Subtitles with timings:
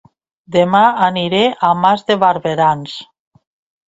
[0.53, 2.97] Dema aniré a Mas de Barberans